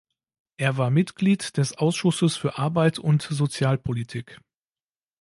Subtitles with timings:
[0.57, 4.41] Er war Mitglied des Ausschusses für Arbeit und Sozialpolitik.